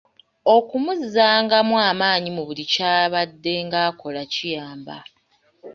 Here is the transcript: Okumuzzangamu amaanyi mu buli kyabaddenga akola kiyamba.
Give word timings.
Okumuzzangamu 0.55 1.75
amaanyi 1.89 2.29
mu 2.35 2.43
buli 2.47 2.63
kyabaddenga 2.73 3.77
akola 3.89 4.21
kiyamba. 4.33 4.97